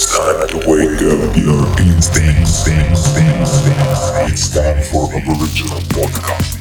[0.00, 2.62] It's time to wake up your instincts.
[4.30, 6.57] It's time for a Aboriginal Podcast.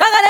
[0.00, 0.29] Pagare